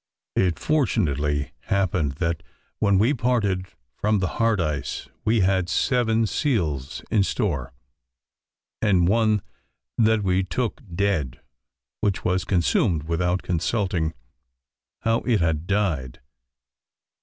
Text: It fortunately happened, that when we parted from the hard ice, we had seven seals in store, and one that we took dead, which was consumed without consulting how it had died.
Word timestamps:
It 0.35 0.57
fortunately 0.57 1.51
happened, 1.65 2.13
that 2.13 2.41
when 2.79 2.97
we 2.97 3.13
parted 3.13 3.67
from 3.93 4.17
the 4.17 4.27
hard 4.41 4.59
ice, 4.59 5.07
we 5.25 5.41
had 5.41 5.69
seven 5.69 6.25
seals 6.25 7.03
in 7.11 7.21
store, 7.21 7.71
and 8.81 9.07
one 9.07 9.43
that 9.99 10.23
we 10.23 10.41
took 10.43 10.81
dead, 10.91 11.39
which 11.99 12.25
was 12.25 12.45
consumed 12.45 13.03
without 13.03 13.43
consulting 13.43 14.15
how 15.01 15.19
it 15.19 15.39
had 15.39 15.67
died. 15.67 16.19